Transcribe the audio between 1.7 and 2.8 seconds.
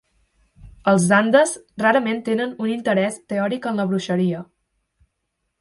rarament tenen un